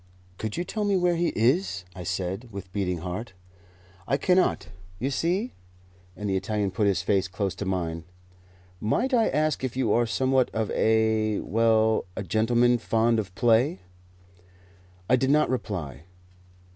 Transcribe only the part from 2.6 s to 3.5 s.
beating heart.